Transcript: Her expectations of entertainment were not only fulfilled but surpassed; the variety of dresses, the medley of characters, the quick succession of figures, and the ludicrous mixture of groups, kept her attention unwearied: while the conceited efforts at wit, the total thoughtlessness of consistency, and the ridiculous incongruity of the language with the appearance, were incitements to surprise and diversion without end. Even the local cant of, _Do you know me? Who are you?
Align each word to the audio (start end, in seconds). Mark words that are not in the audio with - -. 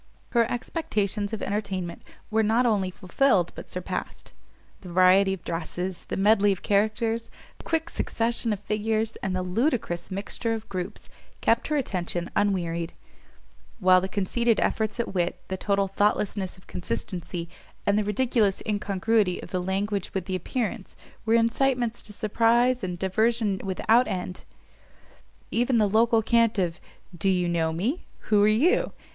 Her 0.31 0.49
expectations 0.51 1.31
of 1.31 1.43
entertainment 1.43 2.01
were 2.31 2.41
not 2.41 2.65
only 2.65 2.89
fulfilled 2.89 3.51
but 3.53 3.69
surpassed; 3.69 4.31
the 4.79 4.89
variety 4.89 5.31
of 5.31 5.43
dresses, 5.43 6.05
the 6.05 6.17
medley 6.17 6.51
of 6.51 6.63
characters, 6.63 7.29
the 7.59 7.65
quick 7.65 7.87
succession 7.87 8.51
of 8.51 8.59
figures, 8.61 9.15
and 9.17 9.35
the 9.35 9.43
ludicrous 9.43 10.09
mixture 10.09 10.55
of 10.55 10.67
groups, 10.69 11.07
kept 11.39 11.67
her 11.67 11.75
attention 11.77 12.31
unwearied: 12.35 12.93
while 13.77 14.01
the 14.01 14.09
conceited 14.09 14.59
efforts 14.59 14.99
at 14.99 15.13
wit, 15.13 15.39
the 15.49 15.55
total 15.55 15.87
thoughtlessness 15.87 16.57
of 16.57 16.65
consistency, 16.65 17.47
and 17.85 17.95
the 17.95 18.03
ridiculous 18.03 18.63
incongruity 18.67 19.39
of 19.39 19.51
the 19.51 19.61
language 19.61 20.15
with 20.15 20.25
the 20.25 20.35
appearance, 20.35 20.95
were 21.27 21.35
incitements 21.35 22.01
to 22.01 22.11
surprise 22.11 22.83
and 22.83 22.97
diversion 22.97 23.61
without 23.63 24.07
end. 24.07 24.45
Even 25.51 25.77
the 25.77 25.85
local 25.87 26.23
cant 26.23 26.57
of, 26.57 26.79
_Do 27.15 27.31
you 27.31 27.47
know 27.47 27.71
me? 27.71 28.07
Who 28.31 28.41
are 28.41 28.47
you? 28.47 28.93